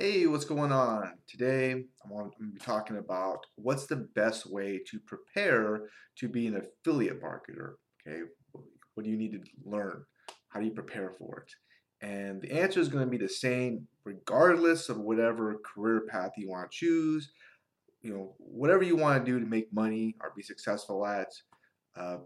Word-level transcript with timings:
Hey, 0.00 0.28
what's 0.28 0.44
going 0.44 0.70
on? 0.70 1.14
Today 1.26 1.72
I'm 1.72 2.08
going 2.08 2.30
to 2.30 2.52
be 2.52 2.60
talking 2.60 2.98
about 2.98 3.44
what's 3.56 3.86
the 3.86 3.96
best 3.96 4.46
way 4.48 4.80
to 4.88 5.00
prepare 5.00 5.88
to 6.18 6.28
be 6.28 6.46
an 6.46 6.54
affiliate 6.56 7.20
marketer. 7.20 7.72
Okay, 8.06 8.20
what 8.94 9.02
do 9.02 9.10
you 9.10 9.16
need 9.16 9.32
to 9.32 9.40
learn? 9.64 10.04
How 10.50 10.60
do 10.60 10.66
you 10.66 10.72
prepare 10.72 11.14
for 11.18 11.40
it? 11.40 12.06
And 12.06 12.40
the 12.40 12.52
answer 12.52 12.78
is 12.78 12.86
going 12.86 13.04
to 13.04 13.10
be 13.10 13.16
the 13.16 13.28
same 13.28 13.88
regardless 14.04 14.88
of 14.88 14.98
whatever 15.00 15.56
career 15.64 16.02
path 16.08 16.30
you 16.36 16.48
want 16.48 16.70
to 16.70 16.76
choose. 16.76 17.32
You 18.00 18.12
know, 18.12 18.34
whatever 18.38 18.84
you 18.84 18.94
want 18.94 19.24
to 19.24 19.28
do 19.28 19.40
to 19.40 19.46
make 19.46 19.72
money 19.72 20.14
or 20.20 20.32
be 20.36 20.42
successful 20.42 21.04
at. 21.06 21.32
Uh, 21.96 22.18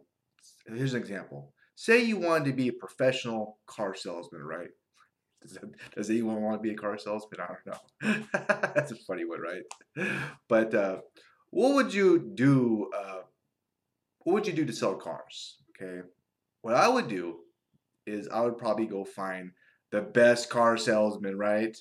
here's 0.67 0.93
an 0.93 1.01
example. 1.01 1.55
Say 1.77 2.03
you 2.03 2.19
wanted 2.19 2.45
to 2.45 2.53
be 2.53 2.69
a 2.69 2.73
professional 2.75 3.57
car 3.67 3.95
salesman, 3.95 4.43
right? 4.43 4.69
Does, 5.95 6.11
anyone 6.11 6.43
want 6.43 6.59
to 6.59 6.63
be 6.63 6.75
a 6.75 6.77
car 6.77 6.99
salesman? 6.99 7.41
I 7.41 7.47
don't 7.47 7.67
know. 7.67 8.27
That's 8.75 8.93
a 8.93 8.97
funny 8.97 9.25
one, 9.25 9.41
right? 9.41 10.27
But 10.49 10.75
uh, 10.75 10.99
what 11.51 11.75
would 11.75 11.95
you 11.95 12.31
do? 12.35 12.91
Uh, 12.97 13.23
what 14.21 14.35
would 14.35 14.47
you 14.47 14.53
do 14.53 14.65
to 14.65 14.73
sell 14.73 14.95
cars? 14.95 15.59
Okay, 15.71 16.01
what 16.63 16.75
I 16.75 16.89
would 16.89 17.09
do 17.09 17.41
is 18.07 18.29
I 18.29 18.41
would 18.41 18.59
probably 18.59 18.87
go 18.87 19.05
find 19.05 19.53
the 19.91 20.01
best 20.01 20.51
car 20.51 20.77
salesman, 20.77 21.37
right? 21.37 21.77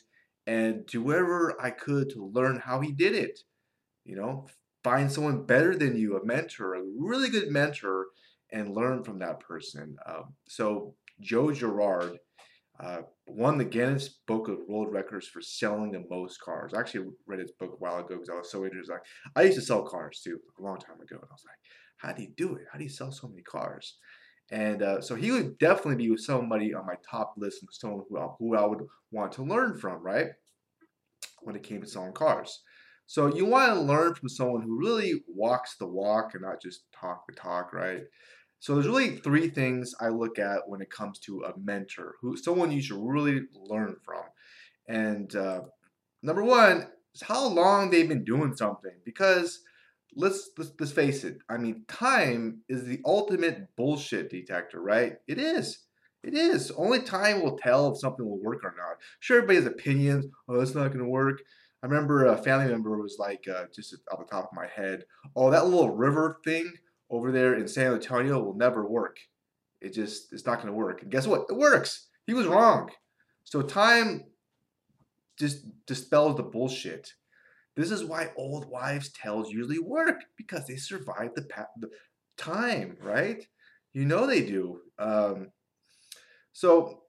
And 0.47 0.85
do 0.85 1.03
whatever 1.03 1.55
I 1.61 1.69
could 1.69 2.09
to 2.11 2.31
learn 2.33 2.59
how 2.59 2.81
he 2.81 2.91
did 2.91 3.15
it. 3.15 3.39
You 4.03 4.15
know, 4.15 4.47
find 4.83 5.11
someone 5.11 5.45
better 5.45 5.75
than 5.75 5.95
you, 5.95 6.17
a 6.17 6.25
mentor, 6.25 6.75
a 6.75 6.81
really 6.97 7.29
good 7.29 7.49
mentor, 7.49 8.07
and 8.51 8.75
learn 8.75 9.03
from 9.03 9.19
that 9.19 9.39
person. 9.39 9.97
Um, 10.05 10.33
so 10.47 10.95
Joe 11.21 11.51
Girard 11.51 12.17
uh, 12.83 13.01
won 13.27 13.57
the 13.57 13.65
Guinness 13.65 14.09
Book 14.27 14.47
of 14.47 14.59
World 14.67 14.91
Records 14.91 15.27
for 15.27 15.41
selling 15.41 15.91
the 15.91 16.03
most 16.09 16.41
cars. 16.41 16.73
I 16.73 16.79
actually 16.79 17.09
read 17.27 17.39
his 17.39 17.51
book 17.51 17.73
a 17.73 17.77
while 17.77 17.99
ago 17.99 18.15
because 18.15 18.29
I 18.29 18.35
was 18.35 18.51
so 18.51 18.65
interested. 18.65 18.93
Like, 18.93 19.05
I 19.35 19.43
used 19.43 19.59
to 19.59 19.61
sell 19.61 19.83
cars 19.83 20.21
too 20.23 20.39
a 20.59 20.63
long 20.63 20.79
time 20.79 20.95
ago, 20.95 21.15
and 21.15 21.29
I 21.29 21.33
was 21.33 21.45
like, 21.45 21.57
how 21.97 22.11
do 22.13 22.23
you 22.23 22.29
do 22.35 22.55
it? 22.55 22.65
How 22.71 22.79
do 22.79 22.83
you 22.83 22.89
sell 22.89 23.11
so 23.11 23.27
many 23.27 23.43
cars? 23.43 23.97
And 24.51 24.81
uh, 24.81 25.01
so 25.01 25.15
he 25.15 25.31
would 25.31 25.57
definitely 25.59 26.07
be 26.07 26.17
somebody 26.17 26.73
on 26.73 26.85
my 26.85 26.95
top 27.09 27.35
list 27.37 27.61
and 27.61 27.69
someone 27.71 28.03
who, 28.09 28.19
who 28.39 28.55
I 28.57 28.65
would 28.65 28.85
want 29.11 29.31
to 29.33 29.43
learn 29.43 29.77
from, 29.77 30.01
right? 30.03 30.27
When 31.41 31.55
it 31.55 31.63
came 31.63 31.81
to 31.81 31.87
selling 31.87 32.13
cars. 32.13 32.63
So 33.05 33.27
you 33.27 33.45
want 33.45 33.73
to 33.73 33.81
learn 33.81 34.15
from 34.15 34.29
someone 34.29 34.61
who 34.61 34.79
really 34.79 35.23
walks 35.27 35.75
the 35.77 35.85
walk 35.85 36.33
and 36.33 36.43
not 36.43 36.61
just 36.61 36.83
talk 36.93 37.25
the 37.27 37.33
talk, 37.33 37.73
right? 37.73 38.01
So 38.61 38.75
there's 38.75 38.87
really 38.87 39.17
three 39.17 39.49
things 39.49 39.95
I 39.99 40.09
look 40.09 40.37
at 40.37 40.69
when 40.69 40.81
it 40.81 40.91
comes 40.91 41.17
to 41.21 41.41
a 41.45 41.53
mentor, 41.57 42.13
who 42.21 42.37
someone 42.37 42.71
you 42.71 42.79
should 42.79 43.01
really 43.01 43.41
learn 43.53 43.95
from. 44.05 44.21
And 44.87 45.35
uh, 45.35 45.61
number 46.21 46.43
one 46.43 46.87
is 47.15 47.23
how 47.23 47.47
long 47.47 47.89
they've 47.89 48.07
been 48.07 48.23
doing 48.23 48.55
something, 48.55 48.93
because 49.03 49.61
let's, 50.15 50.51
let's 50.59 50.71
let's 50.79 50.91
face 50.91 51.23
it. 51.23 51.39
I 51.49 51.57
mean, 51.57 51.85
time 51.87 52.61
is 52.69 52.85
the 52.85 53.01
ultimate 53.03 53.75
bullshit 53.75 54.29
detector, 54.29 54.79
right? 54.79 55.15
It 55.27 55.39
is. 55.39 55.79
It 56.23 56.35
is. 56.35 56.69
Only 56.77 57.01
time 57.01 57.41
will 57.41 57.57
tell 57.57 57.91
if 57.91 57.97
something 57.97 58.23
will 58.23 58.43
work 58.43 58.63
or 58.63 58.75
not. 58.77 58.97
Sure, 59.21 59.37
everybody 59.37 59.57
has 59.57 59.65
opinions. 59.65 60.27
Oh, 60.47 60.59
that's 60.59 60.75
not 60.75 60.89
going 60.89 60.99
to 60.99 61.09
work. 61.09 61.41
I 61.81 61.87
remember 61.87 62.27
a 62.27 62.37
family 62.37 62.67
member 62.67 62.95
was 63.01 63.17
like, 63.17 63.47
uh, 63.47 63.63
just 63.73 63.95
off 64.11 64.19
the 64.19 64.25
top 64.25 64.49
of 64.51 64.55
my 64.55 64.67
head, 64.67 65.05
oh, 65.35 65.49
that 65.49 65.65
little 65.65 65.89
river 65.89 66.37
thing 66.45 66.71
over 67.11 67.31
there 67.31 67.55
in 67.55 67.67
San 67.67 67.93
Antonio 67.93 68.41
will 68.41 68.55
never 68.55 68.87
work. 68.87 69.17
It 69.81 69.93
just 69.93 70.31
it's 70.33 70.45
not 70.45 70.55
going 70.55 70.67
to 70.67 70.73
work. 70.73 71.03
And 71.03 71.11
guess 71.11 71.27
what? 71.27 71.45
It 71.49 71.55
works. 71.55 72.07
He 72.25 72.33
was 72.33 72.47
wrong. 72.47 72.89
So 73.43 73.61
time 73.61 74.23
just 75.37 75.65
dispels 75.85 76.37
the 76.37 76.43
bullshit. 76.43 77.13
This 77.75 77.91
is 77.91 78.03
why 78.03 78.31
old 78.35 78.69
wives' 78.69 79.11
tales 79.11 79.51
usually 79.51 79.79
work 79.79 80.21
because 80.37 80.67
they 80.67 80.75
survive 80.75 81.31
the, 81.35 81.43
pa- 81.43 81.67
the 81.79 81.89
time, 82.37 82.97
right? 83.01 83.45
You 83.93 84.05
know 84.05 84.25
they 84.25 84.45
do. 84.45 84.81
Um, 84.99 85.51
so 86.53 87.03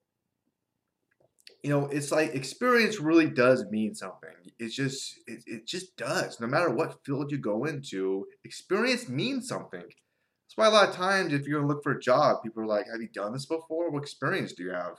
you 1.63 1.71
know, 1.71 1.87
it's 1.87 2.11
like 2.11 2.35
experience 2.35 2.99
really 2.99 3.29
does 3.29 3.65
mean 3.71 3.95
something. 3.95 4.35
It's 4.59 4.75
just, 4.75 5.21
it, 5.27 5.45
it 5.47 5.67
just 5.67 5.97
does. 5.97 6.41
No 6.41 6.47
matter 6.47 6.71
what 6.71 7.05
field 7.05 7.31
you 7.31 7.39
go 7.39 7.65
into, 7.65 8.27
experience 8.45 9.09
means 9.09 9.49
something. 9.49 9.81
That's 9.81 10.57
why 10.57 10.67
a 10.67 10.71
lot 10.71 10.89
of 10.89 10.95
times, 10.95 11.33
if 11.33 11.47
you're 11.47 11.61
gonna 11.61 11.73
look 11.73 11.83
for 11.83 11.93
a 11.93 12.01
job, 12.01 12.43
people 12.43 12.63
are 12.63 12.67
like, 12.67 12.87
"Have 12.91 13.01
you 13.01 13.09
done 13.09 13.33
this 13.33 13.47
before? 13.47 13.91
What 13.91 14.03
experience 14.03 14.53
do 14.53 14.65
you 14.65 14.71
have?" 14.71 14.99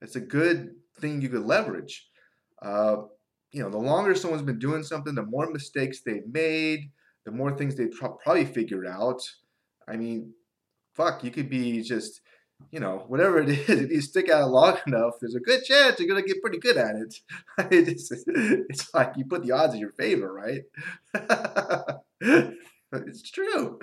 It's 0.00 0.16
a 0.16 0.20
good 0.20 0.76
thing 1.00 1.20
you 1.20 1.28
could 1.28 1.44
leverage. 1.44 2.08
Uh, 2.62 3.02
you 3.52 3.62
know, 3.62 3.70
the 3.70 3.78
longer 3.78 4.14
someone's 4.14 4.42
been 4.42 4.58
doing 4.58 4.82
something, 4.82 5.14
the 5.14 5.22
more 5.22 5.50
mistakes 5.50 6.00
they've 6.00 6.26
made, 6.26 6.90
the 7.24 7.32
more 7.32 7.56
things 7.56 7.76
they've 7.76 7.92
probably 8.22 8.44
figured 8.44 8.86
out. 8.86 9.20
I 9.88 9.96
mean, 9.96 10.32
fuck, 10.94 11.24
you 11.24 11.30
could 11.30 11.50
be 11.50 11.82
just 11.82 12.20
you 12.70 12.80
know, 12.80 13.04
whatever 13.08 13.38
it 13.40 13.48
is, 13.68 13.68
if 13.68 13.90
you 13.90 14.00
stick 14.00 14.28
at 14.28 14.42
it 14.42 14.46
long 14.46 14.78
enough, 14.86 15.14
there's 15.20 15.34
a 15.34 15.40
good 15.40 15.64
chance 15.64 15.98
you're 15.98 16.08
gonna 16.08 16.22
get 16.22 16.42
pretty 16.42 16.58
good 16.58 16.76
at 16.76 16.96
it. 16.96 17.20
it's, 17.72 18.10
it's 18.12 18.94
like 18.94 19.12
you 19.16 19.24
put 19.24 19.42
the 19.42 19.52
odds 19.52 19.74
in 19.74 19.80
your 19.80 19.92
favor, 19.92 20.32
right? 20.32 20.62
it's 22.92 23.30
true. 23.30 23.78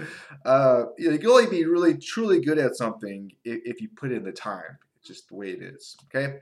Uh, 0.46 0.86
you, 0.98 1.08
know, 1.08 1.14
you 1.14 1.20
can 1.20 1.30
only 1.30 1.48
be 1.48 1.66
really 1.66 1.98
truly 1.98 2.42
good 2.42 2.58
at 2.58 2.76
something 2.76 3.32
if, 3.44 3.62
if, 3.66 3.82
you 3.82 3.90
put 3.96 4.12
in 4.12 4.24
the 4.24 4.32
time. 4.32 4.78
It's 4.98 5.08
just 5.08 5.30
the 5.30 5.36
way 5.36 5.50
it 5.50 5.62
is. 5.62 5.96
Okay. 6.06 6.40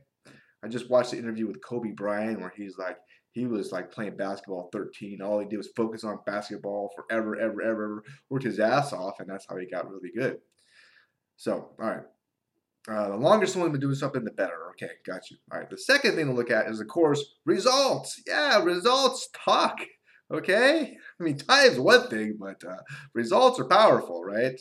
I 0.63 0.69
just 0.69 0.89
watched 0.89 1.11
the 1.11 1.17
interview 1.17 1.45
with 1.45 1.63
Kobe 1.63 1.91
Bryant 1.91 2.39
where 2.39 2.53
he's 2.55 2.77
like, 2.77 2.97
he 3.33 3.47
was 3.47 3.71
like 3.71 3.91
playing 3.91 4.15
basketball 4.15 4.69
13. 4.71 5.21
All 5.21 5.39
he 5.39 5.47
did 5.47 5.57
was 5.57 5.69
focus 5.75 6.03
on 6.03 6.19
basketball 6.25 6.91
forever, 6.95 7.35
ever, 7.35 7.61
ever, 7.61 8.03
worked 8.29 8.45
his 8.45 8.59
ass 8.59 8.93
off, 8.93 9.19
and 9.19 9.27
that's 9.27 9.45
how 9.49 9.57
he 9.57 9.65
got 9.65 9.89
really 9.89 10.11
good. 10.15 10.37
So, 11.35 11.71
all 11.81 11.89
right. 11.89 12.03
Uh, 12.89 13.09
the 13.09 13.15
longer 13.15 13.45
someone's 13.45 13.71
been 13.71 13.81
doing 13.81 13.95
something, 13.95 14.23
the 14.23 14.31
better. 14.31 14.69
Okay, 14.71 14.91
got 15.05 15.29
you. 15.31 15.37
All 15.51 15.59
right. 15.59 15.69
The 15.69 15.77
second 15.77 16.15
thing 16.15 16.27
to 16.27 16.33
look 16.33 16.51
at 16.51 16.67
is, 16.67 16.81
of 16.81 16.87
course, 16.87 17.23
results. 17.45 18.21
Yeah, 18.27 18.61
results 18.63 19.29
talk. 19.45 19.77
Okay. 20.33 20.97
I 21.19 21.23
mean, 21.23 21.37
time's 21.37 21.79
one 21.79 22.07
thing, 22.07 22.37
but 22.39 22.61
uh, 22.67 22.81
results 23.13 23.59
are 23.59 23.65
powerful, 23.65 24.23
right? 24.23 24.59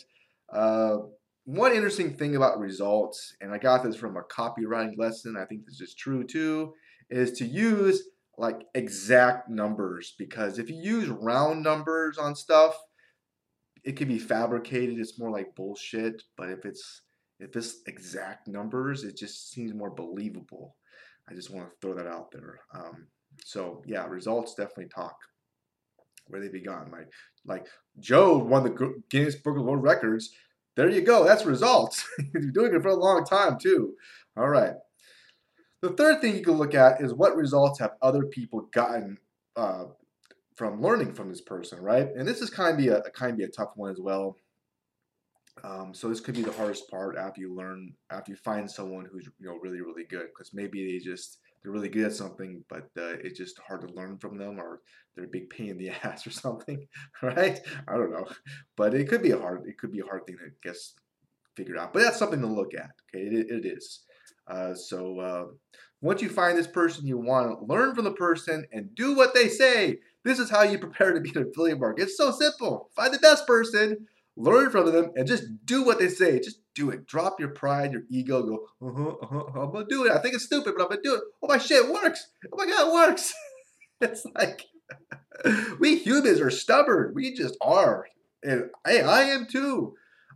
Uh, 0.52 0.98
one 1.44 1.72
interesting 1.72 2.14
thing 2.14 2.36
about 2.36 2.60
results, 2.60 3.34
and 3.40 3.52
I 3.52 3.58
got 3.58 3.82
this 3.82 3.96
from 3.96 4.16
a 4.16 4.22
copywriting 4.22 4.96
lesson. 4.96 5.36
I 5.36 5.44
think 5.44 5.66
this 5.66 5.80
is 5.80 5.94
true 5.94 6.24
too, 6.24 6.74
is 7.10 7.32
to 7.38 7.44
use 7.44 8.04
like 8.38 8.62
exact 8.74 9.48
numbers 9.50 10.14
because 10.18 10.58
if 10.58 10.70
you 10.70 10.76
use 10.76 11.08
round 11.08 11.62
numbers 11.62 12.18
on 12.18 12.34
stuff, 12.36 12.76
it 13.84 13.96
can 13.96 14.08
be 14.08 14.18
fabricated. 14.18 14.98
It's 14.98 15.18
more 15.18 15.30
like 15.30 15.54
bullshit. 15.56 16.22
But 16.36 16.50
if 16.50 16.64
it's 16.64 17.02
if 17.42 17.56
it's 17.56 17.80
exact 17.86 18.48
numbers, 18.48 19.04
it 19.04 19.16
just 19.16 19.50
seems 19.50 19.74
more 19.74 19.90
believable. 19.90 20.76
I 21.28 21.34
just 21.34 21.50
want 21.50 21.68
to 21.68 21.76
throw 21.80 21.94
that 21.94 22.06
out 22.06 22.30
there. 22.30 22.60
Um, 22.74 23.06
so 23.44 23.82
yeah, 23.86 24.06
results 24.06 24.54
definitely 24.54 24.88
talk. 24.94 25.16
Where 26.28 26.40
they 26.40 26.48
begun, 26.48 26.90
like 26.90 27.08
like 27.44 27.66
Joe 27.98 28.38
won 28.38 28.62
the 28.62 29.02
Guinness 29.10 29.34
Book 29.34 29.58
of 29.58 29.64
World 29.64 29.82
Records. 29.82 30.30
There 30.76 30.88
you 30.88 31.02
go. 31.02 31.24
That's 31.24 31.44
results. 31.44 32.08
You're 32.32 32.52
doing 32.52 32.74
it 32.74 32.80
for 32.80 32.88
a 32.88 32.94
long 32.94 33.24
time 33.24 33.58
too. 33.58 33.94
All 34.36 34.48
right. 34.48 34.74
The 35.82 35.90
third 35.90 36.20
thing 36.20 36.36
you 36.36 36.44
can 36.44 36.54
look 36.54 36.74
at 36.74 37.00
is 37.02 37.12
what 37.12 37.36
results 37.36 37.80
have 37.80 37.96
other 38.00 38.24
people 38.24 38.68
gotten 38.72 39.18
uh, 39.56 39.86
from 40.54 40.80
learning 40.80 41.12
from 41.12 41.28
this 41.28 41.40
person, 41.40 41.80
right? 41.80 42.08
And 42.16 42.26
this 42.26 42.40
is 42.40 42.50
kind 42.50 42.70
of 42.70 42.78
be 42.78 42.88
a 42.88 43.02
kind 43.10 43.32
of 43.32 43.38
be 43.38 43.44
a 43.44 43.48
tough 43.48 43.72
one 43.74 43.90
as 43.90 44.00
well. 44.00 44.36
Um, 45.64 45.92
so 45.94 46.08
this 46.08 46.20
could 46.20 46.34
be 46.34 46.42
the 46.42 46.52
hardest 46.52 46.90
part 46.90 47.16
after 47.16 47.40
you 47.40 47.54
learn, 47.54 47.92
after 48.10 48.32
you 48.32 48.36
find 48.36 48.70
someone 48.70 49.06
who's 49.10 49.28
you 49.38 49.46
know 49.46 49.58
really 49.62 49.80
really 49.80 50.04
good, 50.08 50.28
because 50.28 50.52
maybe 50.54 50.90
they 50.90 50.98
just 50.98 51.38
they're 51.62 51.72
really 51.72 51.88
good 51.88 52.06
at 52.06 52.14
something, 52.14 52.64
but 52.68 52.84
uh, 52.98 53.16
it's 53.22 53.38
just 53.38 53.60
hard 53.66 53.86
to 53.86 53.94
learn 53.94 54.18
from 54.18 54.38
them, 54.38 54.58
or 54.58 54.80
they're 55.14 55.26
a 55.26 55.28
big 55.28 55.50
pain 55.50 55.68
in 55.68 55.78
the 55.78 55.90
ass 56.04 56.26
or 56.26 56.30
something, 56.30 56.86
right? 57.22 57.60
I 57.86 57.96
don't 57.96 58.10
know, 58.10 58.26
but 58.76 58.94
it 58.94 59.08
could 59.08 59.22
be 59.22 59.32
a 59.32 59.38
hard 59.38 59.62
it 59.66 59.78
could 59.78 59.92
be 59.92 60.00
a 60.00 60.06
hard 60.06 60.26
thing 60.26 60.36
to 60.38 60.50
guess 60.68 60.94
figure 61.54 61.78
out. 61.78 61.92
But 61.92 62.02
that's 62.02 62.18
something 62.18 62.40
to 62.40 62.46
look 62.46 62.74
at. 62.74 62.90
Okay, 63.14 63.24
it, 63.24 63.50
it 63.50 63.66
is. 63.66 64.00
Uh, 64.48 64.74
so 64.74 65.20
uh, 65.20 65.44
once 66.00 66.22
you 66.22 66.28
find 66.28 66.58
this 66.58 66.66
person, 66.66 67.06
you 67.06 67.18
want 67.18 67.58
to 67.58 67.64
learn 67.66 67.94
from 67.94 68.04
the 68.04 68.12
person 68.12 68.64
and 68.72 68.94
do 68.94 69.14
what 69.14 69.34
they 69.34 69.48
say. 69.48 69.98
This 70.24 70.38
is 70.38 70.50
how 70.50 70.62
you 70.62 70.78
prepare 70.78 71.12
to 71.12 71.20
be 71.20 71.30
an 71.34 71.46
affiliate 71.48 71.78
market. 71.78 72.04
It's 72.04 72.16
so 72.16 72.30
simple. 72.30 72.90
Find 72.96 73.12
the 73.12 73.18
best 73.18 73.46
person 73.46 74.06
learn 74.36 74.70
from 74.70 74.90
them, 74.92 75.12
and 75.16 75.26
just 75.26 75.44
do 75.64 75.84
what 75.84 75.98
they 75.98 76.08
say. 76.08 76.38
Just 76.38 76.60
do 76.74 76.90
it. 76.90 77.06
Drop 77.06 77.38
your 77.38 77.50
pride, 77.50 77.92
your 77.92 78.02
ego. 78.10 78.42
Go, 78.42 78.66
uh-huh, 78.86 79.14
uh-huh, 79.22 79.60
I'm 79.60 79.72
gonna 79.72 79.86
do 79.88 80.06
it. 80.06 80.12
I 80.12 80.18
think 80.18 80.34
it's 80.34 80.44
stupid, 80.44 80.74
but 80.76 80.82
I'm 80.82 80.88
gonna 80.88 81.02
do 81.02 81.14
it. 81.14 81.22
Oh 81.42 81.48
my 81.48 81.58
shit, 81.58 81.84
it 81.84 81.92
works. 81.92 82.28
Oh 82.52 82.56
my 82.56 82.66
god, 82.66 82.88
it 82.88 82.92
works. 82.92 83.34
it's 84.00 84.24
like 84.34 84.66
we 85.78 85.96
humans 85.96 86.40
are 86.40 86.50
stubborn. 86.50 87.12
We 87.14 87.34
just 87.34 87.56
are, 87.60 88.06
and 88.42 88.70
hey, 88.86 89.02
I 89.02 89.22
am 89.24 89.46
too. 89.46 89.94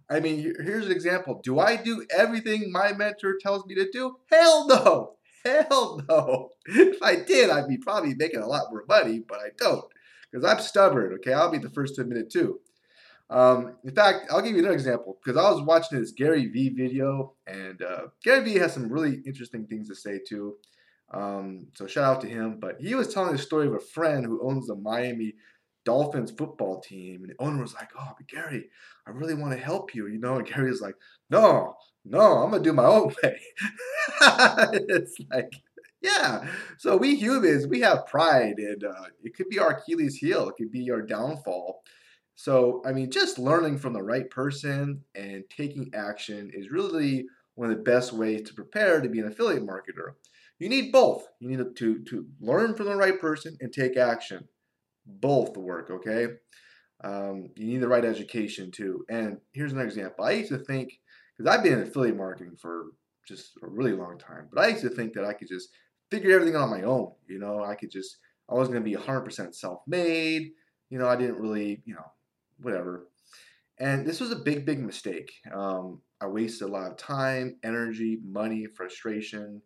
I 0.09 0.21
mean, 0.21 0.55
here's 0.63 0.87
an 0.87 0.93
example. 0.93 1.41
Do 1.43 1.59
I 1.59 1.77
do 1.77 2.07
everything 2.17 2.71
my 2.71 2.93
mentor 2.93 3.37
tells 3.41 3.67
me 3.67 3.75
to 3.75 3.91
do? 3.91 4.17
Hell 4.31 4.69
no. 4.69 5.17
Hell 5.45 6.01
no. 6.09 6.51
If 6.69 7.01
I 7.01 7.17
did, 7.17 7.49
I'd 7.51 7.69
be 7.69 7.79
probably 7.79 8.15
making 8.15 8.41
a 8.41 8.47
lot 8.47 8.71
more 8.71 8.85
money, 8.89 9.21
but 9.21 9.39
I 9.39 9.51
don't 9.57 9.85
because 10.31 10.45
I'm 10.45 10.59
stubborn. 10.61 11.13
Okay, 11.15 11.33
I'll 11.33 11.51
be 11.51 11.59
the 11.59 11.71
first 11.71 11.95
to 11.95 12.01
admit 12.01 12.19
it 12.19 12.31
too. 12.31 12.61
Um, 13.29 13.77
in 13.85 13.95
fact, 13.95 14.27
I'll 14.31 14.41
give 14.43 14.53
you 14.53 14.61
another 14.61 14.75
example 14.75 15.19
because 15.23 15.37
I 15.37 15.51
was 15.51 15.63
watching 15.63 15.99
this 15.99 16.13
Gary 16.13 16.47
Vee 16.47 16.69
video, 16.69 17.35
and 17.47 17.83
uh, 17.83 18.03
Gary 18.23 18.45
Vee 18.45 18.59
has 18.59 18.73
some 18.73 18.89
really 18.89 19.21
interesting 19.27 19.67
things 19.67 19.89
to 19.89 19.95
say 19.97 20.21
too. 20.27 20.55
Um, 21.13 21.67
so 21.75 21.87
shout 21.87 22.17
out 22.17 22.21
to 22.23 22.29
him. 22.29 22.59
But 22.61 22.81
he 22.81 22.95
was 22.95 23.13
telling 23.13 23.33
the 23.33 23.39
story 23.39 23.67
of 23.67 23.75
a 23.75 23.81
friend 23.81 24.25
who 24.25 24.47
owns 24.49 24.67
the 24.69 24.77
Miami 24.77 25.35
Dolphins 25.85 26.31
football 26.33 26.81
team, 26.81 27.23
and 27.23 27.31
the 27.31 27.37
owner 27.45 27.63
was 27.63 27.75
like, 27.75 27.91
"Oh, 27.99 28.13
but 28.17 28.27
Gary, 28.29 28.69
I 29.07 29.11
really 29.11 29.35
want 29.35 29.53
to 29.53 29.59
help 29.59 29.95
you," 29.95 30.07
you 30.09 30.19
know. 30.19 30.37
And 30.37 30.47
Gary 30.47 30.71
was 30.71 30.81
like, 30.81 30.97
"No, 31.31 31.75
no, 32.05 32.21
I'm 32.21 32.51
gonna 32.51 32.63
do 32.63 32.73
my 32.73 32.85
own 32.87 33.13
way." 33.23 33.41
it's 34.21 35.17
like 35.33 35.53
yeah. 36.03 36.47
So 36.79 36.97
we 36.97 37.17
humans, 37.17 37.67
we 37.67 37.81
have 37.81 38.07
pride, 38.07 38.59
and 38.59 38.85
uh, 38.85 39.05
it 39.23 39.35
could 39.37 39.49
be 39.49 39.59
our 39.59 39.71
Achilles 39.79 40.17
heel. 40.17 40.49
It 40.49 40.55
could 40.57 40.71
be 40.71 40.91
our 40.91 41.03
downfall. 41.03 41.66
So, 42.37 42.83
I 42.85 42.93
mean, 42.93 43.11
just 43.11 43.39
learning 43.39 43.79
from 43.79 43.95
the 43.95 44.03
right 44.03 44.29
person 44.31 45.03
and 45.15 45.43
taking 45.49 45.91
action 45.95 46.51
is 46.53 46.71
really 46.71 47.27
one 47.55 47.71
of 47.71 47.77
the 47.77 47.83
best 47.83 48.13
ways 48.13 48.43
to 48.43 48.55
prepare 48.55 49.01
to 49.01 49.09
be 49.09 49.21
an 49.21 49.27
affiliate 49.27 49.67
marketer. 49.67 50.13
You 50.59 50.69
need 50.69 50.93
both. 50.93 51.27
You 51.41 51.49
need 51.49 51.77
to, 51.77 52.05
to 52.05 52.27
learn 52.41 52.75
from 52.75 52.87
the 52.87 52.97
right 52.97 53.19
person 53.19 53.57
and 53.61 53.73
take 53.73 53.97
action. 53.97 54.47
Both 55.07 55.57
work, 55.57 55.91
okay? 55.91 56.29
Um, 57.03 57.51
you 57.57 57.67
need 57.67 57.79
the 57.79 57.89
right 57.89 58.05
education 58.05 58.71
too. 58.71 59.05
And 59.09 59.39
here's 59.53 59.73
an 59.73 59.81
example. 59.81 60.25
I 60.25 60.33
used 60.33 60.51
to 60.51 60.59
think, 60.59 60.93
because 61.37 61.51
I've 61.51 61.63
been 61.63 61.75
in 61.75 61.83
affiliate 61.87 62.17
marketing 62.17 62.57
for 62.61 62.87
just 63.27 63.53
a 63.63 63.67
really 63.67 63.93
long 63.93 64.19
time, 64.19 64.49
but 64.53 64.63
I 64.63 64.69
used 64.69 64.83
to 64.83 64.91
think 64.91 65.15
that 65.15 65.25
I 65.25 65.33
could 65.33 65.49
just 65.49 65.71
figure 66.11 66.33
everything 66.35 66.57
out 66.57 66.65
on 66.65 66.71
my 66.71 66.83
own. 66.83 67.13
You 67.29 67.39
know, 67.39 67.65
I 67.65 67.75
could 67.75 67.91
just, 67.91 68.19
I 68.51 68.55
was 68.55 68.69
going 68.69 68.83
to 68.83 68.85
be 68.85 68.97
100% 68.97 69.55
self 69.55 69.81
made. 69.87 70.51
You 70.91 70.99
know, 70.99 71.09
I 71.09 71.17
didn't 71.17 71.41
really, 71.41 71.83
you 71.85 71.95
know, 71.95 72.05
whatever. 72.61 73.09
And 73.79 74.07
this 74.07 74.21
was 74.21 74.31
a 74.31 74.37
big, 74.37 74.65
big 74.65 74.81
mistake. 74.81 75.33
Um, 75.53 76.01
I 76.21 76.27
wasted 76.27 76.69
a 76.69 76.73
lot 76.73 76.91
of 76.91 76.97
time, 76.97 77.57
energy, 77.63 78.19
money, 78.25 78.67
frustration, 78.67 79.61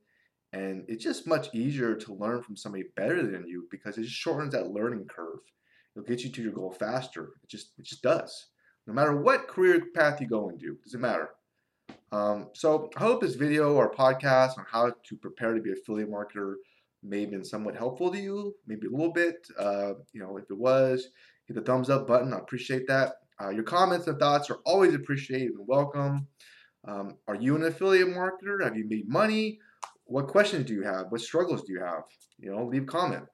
and 0.52 0.84
it's 0.88 1.04
just 1.04 1.28
much 1.28 1.54
easier 1.54 1.94
to 1.94 2.14
learn 2.14 2.42
from 2.42 2.56
somebody 2.56 2.84
better 2.96 3.22
than 3.22 3.46
you 3.46 3.68
because 3.70 3.98
it 3.98 4.02
just 4.02 4.16
shortens 4.16 4.52
that 4.52 4.72
learning 4.72 5.06
curve. 5.06 5.38
It'll 5.94 6.06
get 6.06 6.24
you 6.24 6.30
to 6.30 6.42
your 6.42 6.52
goal 6.52 6.72
faster. 6.72 7.34
It 7.42 7.48
just, 7.48 7.72
it 7.78 7.84
just 7.84 8.02
does. 8.02 8.48
No 8.86 8.92
matter 8.92 9.16
what 9.16 9.46
career 9.46 9.80
path 9.94 10.20
you 10.20 10.26
go 10.26 10.48
into, 10.48 10.72
it 10.72 10.82
doesn't 10.84 11.00
matter. 11.00 11.30
Um, 12.10 12.48
so 12.54 12.90
I 12.96 13.00
hope 13.00 13.20
this 13.20 13.36
video 13.36 13.74
or 13.74 13.92
podcast 13.92 14.58
on 14.58 14.64
how 14.68 14.90
to 14.90 15.16
prepare 15.16 15.54
to 15.54 15.60
be 15.60 15.70
an 15.70 15.76
affiliate 15.80 16.10
marketer 16.10 16.54
may 17.02 17.22
have 17.22 17.30
been 17.30 17.44
somewhat 17.44 17.76
helpful 17.76 18.10
to 18.10 18.18
you, 18.18 18.54
maybe 18.66 18.88
a 18.88 18.90
little 18.90 19.12
bit. 19.12 19.46
Uh, 19.58 19.92
you 20.12 20.20
know, 20.20 20.36
if 20.36 20.50
it 20.50 20.58
was, 20.58 21.08
hit 21.50 21.56
the 21.56 21.72
thumbs 21.72 21.90
up 21.90 22.06
button. 22.06 22.32
I 22.32 22.38
appreciate 22.38 22.86
that. 22.86 23.14
Uh, 23.42 23.50
your 23.50 23.64
comments 23.64 24.06
and 24.06 24.18
thoughts 24.18 24.50
are 24.50 24.58
always 24.64 24.94
appreciated 24.94 25.48
and 25.48 25.66
welcome. 25.66 26.28
Um, 26.86 27.16
are 27.26 27.34
you 27.34 27.56
an 27.56 27.64
affiliate 27.64 28.08
marketer? 28.08 28.62
Have 28.62 28.76
you 28.76 28.86
made 28.88 29.08
money? 29.08 29.58
What 30.04 30.28
questions 30.28 30.66
do 30.66 30.74
you 30.74 30.82
have? 30.82 31.06
What 31.08 31.20
struggles 31.20 31.62
do 31.62 31.72
you 31.72 31.80
have? 31.80 32.04
You 32.38 32.52
know, 32.52 32.66
leave 32.66 32.84
a 32.84 32.86
comment. 32.86 33.24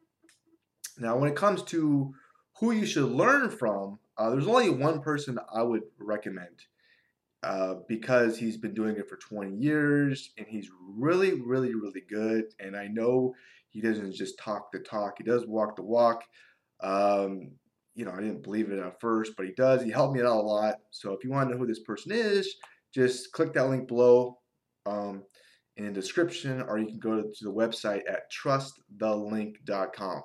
Now, 0.99 1.19
when 1.19 1.29
it 1.31 1.37
comes 1.37 1.63
to 1.65 2.15
who 2.59 2.71
you 2.71 2.87
should 2.87 3.05
learn 3.05 3.51
from, 3.51 3.99
uh, 4.17 4.31
there's 4.31 4.47
only 4.47 4.71
one 4.71 5.03
person 5.03 5.39
I 5.55 5.63
would 5.63 5.83
recommend 5.99 6.65
uh, 7.43 7.75
because 7.87 8.39
he's 8.39 8.57
been 8.57 8.73
doing 8.73 8.97
it 8.97 9.11
for 9.11 9.17
20 9.17 9.55
years 9.57 10.31
and 10.39 10.47
he's 10.49 10.71
really, 10.97 11.35
really, 11.43 11.75
really 11.75 12.03
good. 12.09 12.45
And 12.61 12.75
I 12.75 12.87
know 12.87 13.35
he 13.69 13.83
doesn't 13.83 14.15
just 14.15 14.39
talk 14.39 14.73
the 14.73 14.79
talk, 14.79 15.17
he 15.19 15.25
does 15.25 15.47
walk 15.47 15.77
the 15.77 15.83
walk. 15.83 16.25
Um, 16.81 17.51
you 17.97 18.05
know, 18.05 18.13
I 18.13 18.21
didn't 18.21 18.43
believe 18.43 18.71
it 18.71 18.79
at 18.79 19.01
first, 19.01 19.33
but 19.37 19.47
he 19.47 19.53
does. 19.53 19.83
He 19.83 19.91
helped 19.91 20.15
me 20.15 20.21
out 20.21 20.27
a 20.27 20.35
lot. 20.35 20.75
So 20.91 21.13
if 21.13 21.25
you 21.25 21.31
want 21.31 21.49
to 21.49 21.55
know 21.55 21.59
who 21.59 21.67
this 21.67 21.81
person 21.81 22.13
is, 22.13 22.55
just 22.95 23.33
click 23.33 23.55
that 23.55 23.69
link 23.69 23.89
below 23.89 24.39
um, 24.85 25.25
in 25.79 25.87
the 25.87 25.93
description, 25.93 26.63
or 26.63 26.79
you 26.79 26.87
can 26.87 26.99
go 26.99 27.23
to 27.23 27.45
the 27.45 27.51
website 27.53 28.03
at 28.09 28.31
trustthelink.com. 28.31 30.23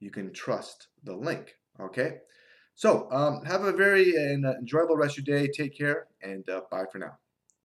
You 0.00 0.10
can 0.10 0.32
trust 0.32 0.88
the 1.04 1.14
link. 1.14 1.54
Okay. 1.78 2.18
So 2.74 3.06
um, 3.12 3.44
have 3.44 3.64
a 3.64 3.72
very 3.72 4.16
uh, 4.16 4.54
enjoyable 4.58 4.96
rest 4.96 5.18
of 5.18 5.28
your 5.28 5.38
day. 5.38 5.48
Take 5.48 5.76
care 5.76 6.06
and 6.22 6.48
uh, 6.48 6.62
bye 6.70 6.86
for 6.90 6.98
now. 6.98 7.18